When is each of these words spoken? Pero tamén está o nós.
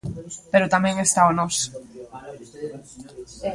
Pero 0.51 0.71
tamén 0.75 0.95
está 1.05 1.21
o 1.29 1.35
nós. 1.39 1.55